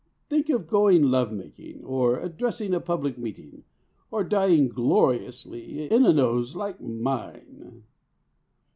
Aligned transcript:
Think 0.29 0.49
of 0.49 0.65
going 0.65 1.03
love 1.03 1.31
making, 1.31 1.83
or 1.85 2.19
addressing 2.19 2.73
a 2.73 2.79
public 2.79 3.19
meeting, 3.19 3.65
or 4.09 4.23
dying 4.23 4.67
gloriously, 4.67 5.91
in 5.91 6.07
a 6.07 6.11
nose 6.11 6.55
like 6.55 6.81
mine! 6.81 7.83